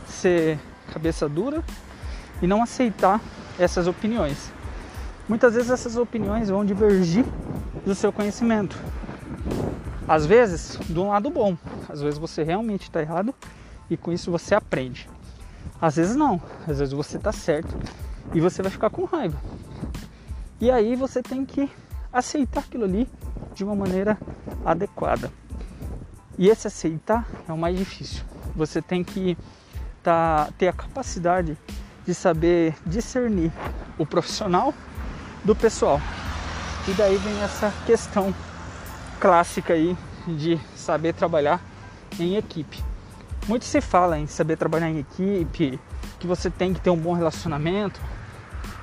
ser 0.06 0.58
cabeça 0.92 1.28
dura 1.28 1.62
e 2.40 2.46
não 2.46 2.62
aceitar 2.62 3.20
essas 3.58 3.86
opiniões. 3.86 4.52
Muitas 5.28 5.54
vezes 5.54 5.70
essas 5.70 5.96
opiniões 5.96 6.48
vão 6.48 6.64
divergir 6.64 7.24
do 7.84 7.94
seu 7.94 8.12
conhecimento. 8.12 8.78
Às 10.06 10.24
vezes, 10.24 10.78
um 10.88 11.08
lado 11.08 11.28
bom, 11.28 11.56
às 11.88 12.00
vezes 12.00 12.18
você 12.18 12.42
realmente 12.42 12.84
está 12.84 13.02
errado 13.02 13.34
e 13.90 13.96
com 13.96 14.10
isso 14.10 14.30
você 14.30 14.54
aprende. 14.54 15.08
Às 15.80 15.96
vezes 15.96 16.16
não, 16.16 16.40
às 16.66 16.78
vezes 16.78 16.94
você 16.94 17.18
está 17.18 17.30
certo 17.30 17.76
e 18.34 18.40
você 18.40 18.62
vai 18.62 18.70
ficar 18.70 18.90
com 18.90 19.04
raiva. 19.04 19.38
E 20.60 20.70
aí 20.70 20.96
você 20.96 21.22
tem 21.22 21.44
que 21.44 21.70
aceitar 22.12 22.60
aquilo 22.60 22.84
ali 22.84 23.08
de 23.54 23.64
uma 23.64 23.74
maneira 23.74 24.18
adequada. 24.64 25.30
E 26.36 26.48
esse 26.48 26.66
aceitar 26.66 27.26
é 27.48 27.52
o 27.52 27.58
mais 27.58 27.76
difícil. 27.76 28.24
Você 28.54 28.80
tem 28.80 29.02
que 29.02 29.36
tá, 30.02 30.48
ter 30.56 30.68
a 30.68 30.72
capacidade 30.72 31.56
de 32.06 32.14
saber 32.14 32.74
discernir 32.86 33.52
o 33.98 34.06
profissional 34.06 34.72
do 35.44 35.54
pessoal. 35.54 36.00
E 36.88 36.92
daí 36.92 37.16
vem 37.16 37.40
essa 37.42 37.72
questão 37.86 38.34
clássica 39.20 39.74
aí 39.74 39.96
de 40.26 40.58
saber 40.74 41.12
trabalhar 41.12 41.60
em 42.18 42.36
equipe. 42.36 42.82
Muito 43.46 43.64
se 43.64 43.80
fala 43.80 44.18
em 44.18 44.26
saber 44.26 44.56
trabalhar 44.56 44.90
em 44.90 44.98
equipe, 44.98 45.78
que 46.18 46.26
você 46.26 46.50
tem 46.50 46.72
que 46.72 46.80
ter 46.80 46.90
um 46.90 46.96
bom 46.96 47.12
relacionamento. 47.12 48.00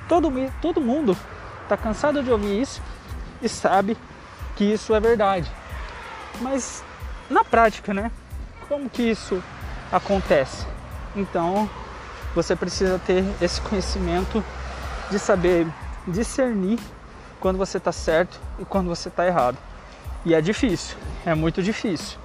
Todo, 0.08 0.32
todo 0.60 0.80
mundo 0.80 1.16
está 1.62 1.76
cansado 1.76 2.22
de 2.22 2.30
ouvir 2.30 2.60
isso 2.60 2.80
e 3.42 3.48
sabe 3.48 3.96
que 4.54 4.64
isso 4.64 4.94
é 4.94 5.00
verdade. 5.00 5.50
Mas 6.40 6.84
na 7.28 7.44
prática, 7.44 7.92
né? 7.92 8.10
Como 8.68 8.88
que 8.88 9.02
isso 9.02 9.42
acontece? 9.90 10.66
Então, 11.14 11.68
você 12.34 12.54
precisa 12.54 13.00
ter 13.04 13.24
esse 13.40 13.60
conhecimento 13.60 14.44
de 15.10 15.18
saber 15.18 15.66
discernir 16.06 16.78
quando 17.40 17.56
você 17.56 17.78
está 17.78 17.92
certo 17.92 18.40
e 18.58 18.64
quando 18.64 18.88
você 18.88 19.08
está 19.08 19.26
errado. 19.26 19.56
E 20.24 20.34
é 20.34 20.40
difícil, 20.40 20.96
é 21.24 21.34
muito 21.34 21.62
difícil. 21.62 22.18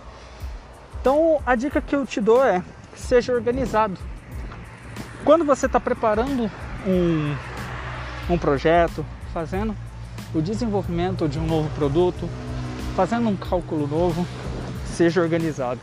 Então, 0.99 1.41
a 1.45 1.55
dica 1.55 1.81
que 1.81 1.95
eu 1.95 2.05
te 2.05 2.19
dou 2.19 2.43
é: 2.43 2.63
seja 2.95 3.33
organizado. 3.33 3.97
Quando 5.23 5.45
você 5.45 5.67
está 5.67 5.79
preparando 5.79 6.49
um, 6.85 7.35
um 8.33 8.37
projeto, 8.37 9.05
fazendo 9.33 9.75
o 10.33 10.41
desenvolvimento 10.41 11.27
de 11.27 11.39
um 11.39 11.45
novo 11.45 11.69
produto, 11.75 12.29
fazendo 12.95 13.27
um 13.27 13.35
cálculo 13.35 13.87
novo, 13.87 14.25
seja 14.85 15.21
organizado. 15.21 15.79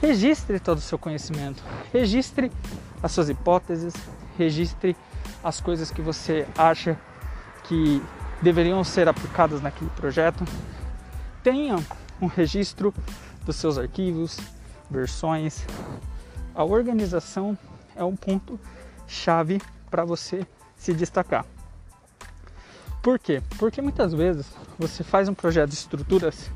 Registre 0.00 0.60
todo 0.60 0.78
o 0.78 0.82
seu 0.82 0.98
conhecimento, 0.98 1.62
registre 1.92 2.50
as 3.02 3.12
suas 3.12 3.28
hipóteses, 3.28 3.94
registre 4.36 4.96
as 5.42 5.60
coisas 5.60 5.90
que 5.90 6.02
você 6.02 6.46
acha 6.56 6.98
que 7.64 8.02
deveriam 8.42 8.84
ser 8.84 9.08
aplicadas 9.08 9.62
naquele 9.62 9.90
projeto. 9.90 10.44
Tenha 11.42 11.76
um 12.20 12.26
registro 12.26 12.92
dos 13.44 13.56
seus 13.56 13.78
arquivos, 13.78 14.38
versões. 14.90 15.64
A 16.54 16.64
organização 16.64 17.56
é 17.96 18.04
um 18.04 18.16
ponto 18.16 18.58
chave 19.06 19.60
para 19.90 20.04
você 20.04 20.46
se 20.76 20.92
destacar. 20.92 21.46
Por 23.04 23.18
quê? 23.18 23.42
Porque 23.58 23.82
muitas 23.82 24.14
vezes 24.14 24.46
você 24.78 25.04
faz 25.04 25.28
um 25.28 25.34
projeto 25.34 25.68
de 25.68 25.74
estruturas 25.74 26.50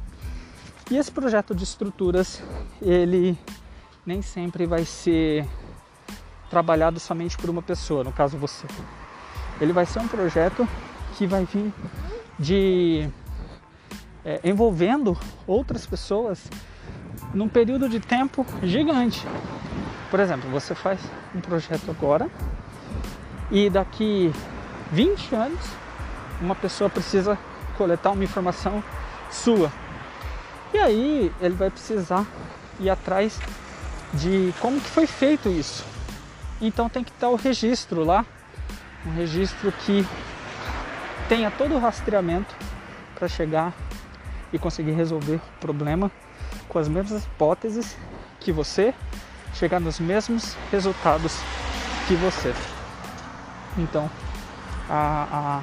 e 0.90 0.96
esse 0.96 1.12
projeto 1.12 1.54
de 1.54 1.62
estruturas 1.62 2.42
ele 2.80 3.38
nem 4.06 4.22
sempre 4.22 4.64
vai 4.64 4.86
ser 4.86 5.46
trabalhado 6.48 6.98
somente 6.98 7.36
por 7.36 7.50
uma 7.50 7.60
pessoa, 7.60 8.02
no 8.02 8.10
caso 8.10 8.38
você. 8.38 8.66
Ele 9.60 9.74
vai 9.74 9.84
ser 9.84 9.98
um 9.98 10.08
projeto 10.08 10.66
que 11.18 11.26
vai 11.26 11.44
vir 11.44 11.70
de 12.38 13.10
é, 14.24 14.40
envolvendo 14.42 15.18
outras 15.46 15.84
pessoas 15.84 16.42
num 17.34 17.46
período 17.46 17.90
de 17.90 18.00
tempo 18.00 18.46
gigante. 18.62 19.22
Por 20.10 20.18
exemplo, 20.18 20.48
você 20.48 20.74
faz 20.74 20.98
um 21.34 21.42
projeto 21.42 21.90
agora 21.90 22.26
e 23.50 23.68
daqui 23.68 24.32
20 24.90 25.34
anos 25.34 25.87
uma 26.40 26.54
pessoa 26.54 26.88
precisa 26.88 27.38
coletar 27.76 28.10
uma 28.10 28.24
informação 28.24 28.82
sua. 29.30 29.70
E 30.72 30.78
aí 30.78 31.32
ele 31.40 31.54
vai 31.54 31.70
precisar 31.70 32.26
ir 32.78 32.90
atrás 32.90 33.38
de 34.12 34.52
como 34.60 34.80
que 34.80 34.88
foi 34.88 35.06
feito 35.06 35.48
isso. 35.48 35.84
Então 36.60 36.88
tem 36.88 37.04
que 37.04 37.10
estar 37.10 37.28
o 37.28 37.36
registro 37.36 38.04
lá, 38.04 38.24
um 39.06 39.14
registro 39.14 39.72
que 39.72 40.06
tenha 41.28 41.50
todo 41.50 41.74
o 41.74 41.78
rastreamento 41.78 42.54
para 43.14 43.28
chegar 43.28 43.72
e 44.52 44.58
conseguir 44.58 44.92
resolver 44.92 45.36
o 45.36 45.60
problema 45.60 46.10
com 46.68 46.78
as 46.78 46.88
mesmas 46.88 47.24
hipóteses 47.24 47.96
que 48.40 48.52
você, 48.52 48.94
chegar 49.54 49.80
nos 49.80 49.98
mesmos 49.98 50.56
resultados 50.70 51.38
que 52.06 52.14
você. 52.14 52.54
Então, 53.76 54.10
a, 54.88 55.62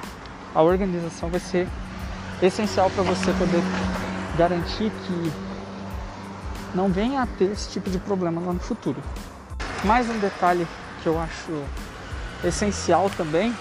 a 0.56 0.62
organização 0.62 1.28
vai 1.28 1.38
ser 1.38 1.68
essencial 2.40 2.88
para 2.88 3.02
você 3.02 3.30
poder 3.34 3.62
garantir 4.38 4.90
que 4.90 5.32
não 6.74 6.88
venha 6.88 7.20
a 7.20 7.26
ter 7.26 7.52
esse 7.52 7.68
tipo 7.68 7.90
de 7.90 7.98
problema 7.98 8.40
lá 8.40 8.54
no 8.54 8.58
futuro. 8.58 9.02
Mais 9.84 10.08
um 10.08 10.18
detalhe 10.18 10.66
que 11.02 11.08
eu 11.10 11.20
acho 11.20 11.62
essencial 12.42 13.10
também 13.10 13.54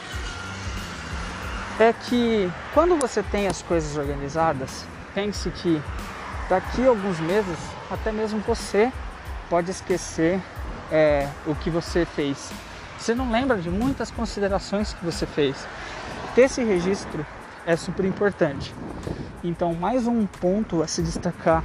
é 1.81 1.91
que 1.91 2.49
quando 2.73 2.97
você 2.97 3.21
tem 3.21 3.45
as 3.47 3.61
coisas 3.61 3.97
organizadas, 3.97 4.85
pense 5.13 5.49
que 5.49 5.81
daqui 6.47 6.85
a 6.85 6.89
alguns 6.89 7.19
meses, 7.19 7.57
até 7.91 8.09
mesmo 8.09 8.39
você 8.39 8.89
pode 9.49 9.69
esquecer 9.69 10.41
é, 10.89 11.27
o 11.45 11.53
que 11.55 11.69
você 11.69 12.05
fez. 12.05 12.51
Você 12.97 13.13
não 13.13 13.29
lembra 13.29 13.57
de 13.57 13.69
muitas 13.69 14.09
considerações 14.09 14.93
que 14.93 15.03
você 15.03 15.25
fez. 15.25 15.57
Ter 16.35 16.41
esse 16.41 16.61
registro 16.61 17.25
é 17.65 17.77
super 17.77 18.03
importante. 18.03 18.75
Então, 19.41 19.73
mais 19.73 20.05
um 20.05 20.25
ponto 20.25 20.83
a 20.83 20.87
se 20.87 21.01
destacar 21.01 21.63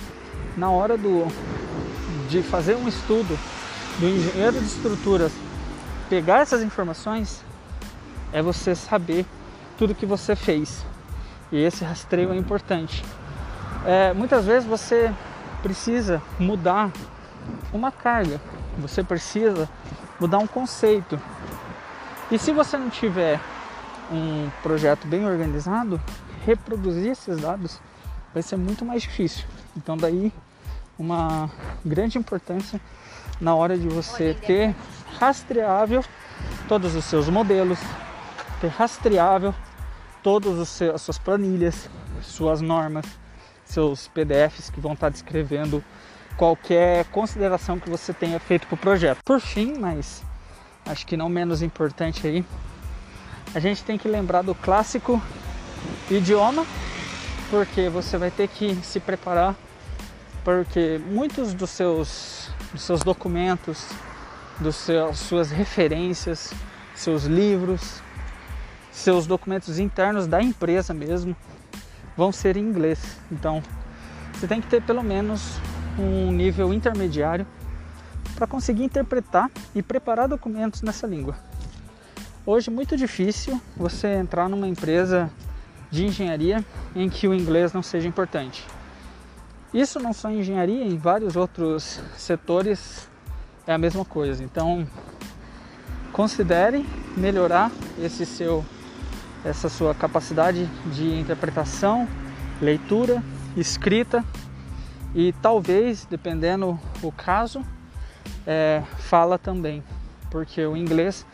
na 0.57 0.71
hora 0.71 0.97
do, 0.97 1.27
de 2.29 2.41
fazer 2.41 2.77
um 2.77 2.87
estudo 2.87 3.37
do 3.99 4.09
engenheiro 4.09 4.61
de 4.61 4.65
estruturas, 4.65 5.33
pegar 6.09 6.39
essas 6.39 6.63
informações, 6.63 7.43
é 8.33 8.41
você 8.41 8.77
saber 8.77 9.27
tudo 9.77 9.93
que 9.93 10.07
você 10.07 10.37
fez. 10.37 10.87
E 11.51 11.59
esse 11.61 11.83
rastreio 11.83 12.33
é 12.33 12.37
importante. 12.37 13.05
É, 13.85 14.13
muitas 14.13 14.47
vezes 14.47 14.69
você 14.69 15.13
precisa 15.65 16.23
mudar 16.39 16.93
uma 17.73 17.91
carga, 17.91 18.41
você 18.79 19.03
precisa 19.03 19.69
mudar 20.21 20.39
um 20.39 20.47
conceito. 20.47 21.21
E 22.31 22.39
se 22.39 22.53
você 22.53 22.79
não 22.79 22.89
tiver 22.89 23.41
um 24.11 24.51
projeto 24.63 25.07
bem 25.07 25.25
organizado, 25.25 26.01
reproduzir 26.45 27.11
esses 27.11 27.39
dados 27.39 27.81
vai 28.33 28.43
ser 28.43 28.57
muito 28.57 28.85
mais 28.85 29.03
difícil. 29.03 29.45
Então 29.77 29.97
daí 29.97 30.33
uma 30.99 31.51
grande 31.85 32.19
importância 32.19 32.81
na 33.41 33.55
hora 33.55 33.79
de 33.79 33.89
você 33.89 34.35
ter 34.35 34.75
rastreável 35.19 36.05
todos 36.69 36.95
os 36.95 37.05
seus 37.05 37.29
modelos, 37.29 37.79
ter 38.61 38.69
rastreável 38.69 39.55
todas 40.23 40.59
as 40.59 41.01
suas 41.01 41.19
planilhas, 41.19 41.89
suas 42.23 42.61
normas, 42.61 43.07
seus 43.65 44.09
PDFs 44.09 44.71
que 44.71 44.81
vão 44.81 44.93
estar 44.93 45.09
descrevendo 45.09 45.83
qualquer 46.37 47.05
consideração 47.07 47.79
que 47.79 47.89
você 47.89 48.13
tenha 48.13 48.39
feito 48.39 48.67
para 48.67 48.75
o 48.75 48.79
projeto. 48.79 49.19
Por 49.25 49.41
fim, 49.41 49.79
mas 49.79 50.23
acho 50.87 51.07
que 51.07 51.17
não 51.17 51.29
menos 51.29 51.63
importante 51.63 52.27
aí, 52.27 52.45
a 53.55 53.59
gente 53.59 53.83
tem 53.83 53.99
que 53.99 54.09
lembrar 54.09 54.43
do 54.43 54.55
clássico 54.55 55.21
idioma, 56.11 56.65
porque 57.51 57.89
você 57.89 58.17
vai 58.17 58.31
ter 58.31 58.49
que 58.49 58.75
se 58.77 59.01
preparar, 59.01 59.57
porque 60.45 61.01
muitos 61.05 61.53
dos 61.53 61.71
seus, 61.71 62.51
dos 62.73 62.83
seus 62.83 63.01
documentos, 63.01 63.87
dos 64.61 64.77
seus, 64.77 65.19
suas 65.19 65.51
referências, 65.51 66.53
seus 66.95 67.25
livros, 67.25 68.01
seus 68.93 69.27
documentos 69.27 69.79
internos 69.79 70.27
da 70.27 70.43
empresa 70.43 70.95
mesmo 70.95 71.35
vão 72.17 72.31
ser 72.31 72.57
em 72.57 72.61
inglês. 72.61 73.19
Então, 73.33 73.63
você 74.35 74.47
tem 74.47 74.61
que 74.61 74.69
ter 74.69 74.83
pelo 74.83 75.03
menos 75.03 75.59
um 75.99 76.31
nível 76.31 76.73
intermediário 76.73 77.47
para 78.37 78.47
conseguir 78.47 78.85
interpretar 78.85 79.51
e 79.75 79.83
preparar 79.83 80.29
documentos 80.29 80.83
nessa 80.83 81.07
língua. 81.07 81.50
Hoje 82.47 82.71
é 82.71 82.73
muito 82.73 82.97
difícil 82.97 83.61
você 83.77 84.15
entrar 84.15 84.49
numa 84.49 84.67
empresa 84.67 85.31
de 85.91 86.07
engenharia 86.07 86.65
em 86.97 87.07
que 87.11 87.29
o 87.29 87.35
inglês 87.35 87.75
não 87.75 87.83
seja 87.83 88.09
importante. 88.09 88.67
Isso 89.75 90.01
não 90.01 90.15
só 90.15 90.31
em 90.31 90.41
engenharia, 90.41 90.83
em 90.83 90.97
vários 90.97 91.37
outros 91.37 92.01
setores 92.17 93.07
é 93.67 93.75
a 93.75 93.79
mesma 93.79 94.07
coisa. 94.07 94.43
Então, 94.43 94.89
considere 96.13 96.85
melhorar 97.15 97.71
esse 97.99 98.25
seu 98.25 98.65
essa 99.45 99.69
sua 99.69 99.95
capacidade 99.95 100.67
de 100.93 101.21
interpretação, 101.21 102.09
leitura, 102.61 103.23
escrita 103.57 104.25
e 105.15 105.33
talvez, 105.43 106.07
dependendo 106.09 106.79
o 107.03 107.13
caso, 107.13 107.65
é, 108.47 108.83
fala 108.99 109.39
também, 109.39 109.83
porque 110.31 110.65
o 110.65 110.77
inglês 110.77 111.27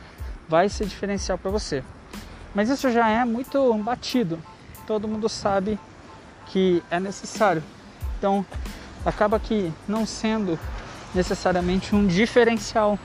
vai 0.48 0.68
se 0.68 0.84
diferenciar 0.84 1.38
para 1.38 1.50
você. 1.50 1.82
Mas 2.54 2.68
isso 2.68 2.90
já 2.90 3.08
é 3.08 3.24
muito 3.24 3.74
batido, 3.74 4.38
todo 4.86 5.08
mundo 5.08 5.28
sabe 5.28 5.78
que 6.46 6.82
é 6.90 6.98
necessário. 6.98 7.62
Então, 8.18 8.46
acaba 9.04 9.38
que 9.38 9.72
não 9.86 10.06
sendo 10.06 10.58
necessariamente 11.14 11.94
um 11.94 12.06
diferencial, 12.06 12.98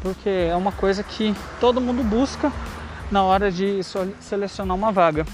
porque 0.00 0.28
é 0.28 0.56
uma 0.56 0.72
coisa 0.72 1.02
que 1.02 1.34
todo 1.60 1.80
mundo 1.80 2.02
busca 2.02 2.52
na 3.10 3.22
hora 3.22 3.50
de 3.50 3.80
selecionar 4.20 4.76
uma 4.76 4.90
vaga. 4.90 5.24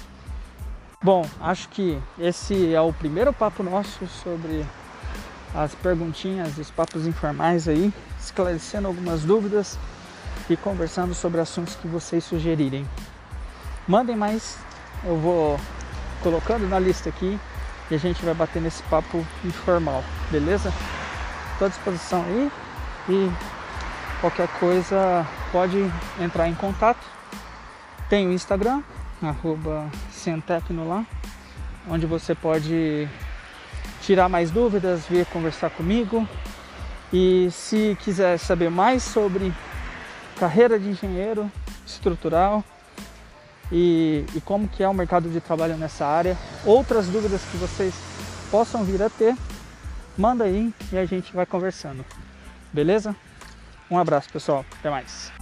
Bom, 1.02 1.26
acho 1.40 1.68
que 1.70 1.98
esse 2.18 2.74
é 2.74 2.80
o 2.80 2.92
primeiro 2.92 3.32
papo 3.32 3.62
nosso 3.62 4.06
sobre 4.06 4.66
as 5.54 5.74
perguntinhas, 5.74 6.58
os 6.58 6.70
papos 6.70 7.06
informais 7.06 7.66
aí, 7.66 7.92
esclarecendo 8.20 8.86
algumas 8.86 9.22
dúvidas 9.22 9.78
conversando 10.56 11.14
sobre 11.14 11.40
assuntos 11.40 11.74
que 11.74 11.88
vocês 11.88 12.24
sugerirem. 12.24 12.86
Mandem 13.86 14.16
mais, 14.16 14.58
eu 15.04 15.16
vou 15.16 15.58
colocando 16.22 16.68
na 16.68 16.78
lista 16.78 17.08
aqui 17.08 17.38
e 17.90 17.94
a 17.94 17.98
gente 17.98 18.24
vai 18.24 18.34
bater 18.34 18.60
nesse 18.60 18.82
papo 18.84 19.26
informal, 19.44 20.04
beleza? 20.30 20.72
Estou 21.52 21.66
à 21.66 21.68
disposição 21.68 22.22
aí 22.24 22.50
e 23.08 23.30
qualquer 24.20 24.48
coisa 24.58 25.26
pode 25.50 25.78
entrar 26.20 26.48
em 26.48 26.54
contato. 26.54 27.04
Tem 28.08 28.26
o 28.26 28.32
Instagram, 28.32 28.82
arroba 29.22 29.88
Centecno 30.10 30.88
lá, 30.88 31.04
onde 31.88 32.06
você 32.06 32.34
pode 32.34 33.08
tirar 34.02 34.28
mais 34.28 34.50
dúvidas, 34.50 35.06
vir 35.06 35.26
conversar 35.26 35.70
comigo. 35.70 36.26
E 37.12 37.48
se 37.50 37.96
quiser 38.00 38.38
saber 38.38 38.70
mais 38.70 39.02
sobre 39.02 39.52
carreira 40.40 40.78
de 40.78 40.88
engenheiro 40.88 41.52
estrutural 41.86 42.64
e, 43.70 44.24
e 44.34 44.40
como 44.40 44.66
que 44.66 44.82
é 44.82 44.88
o 44.88 44.94
mercado 44.94 45.28
de 45.28 45.38
trabalho 45.38 45.76
nessa 45.76 46.06
área, 46.06 46.34
outras 46.64 47.06
dúvidas 47.08 47.42
que 47.42 47.58
vocês 47.58 47.94
possam 48.50 48.82
vir 48.82 49.02
a 49.02 49.10
ter, 49.10 49.36
manda 50.16 50.44
aí 50.44 50.72
e 50.90 50.96
a 50.96 51.04
gente 51.04 51.30
vai 51.34 51.44
conversando. 51.44 52.02
Beleza? 52.72 53.14
Um 53.90 53.98
abraço, 53.98 54.30
pessoal. 54.32 54.64
Até 54.78 54.88
mais. 54.88 55.39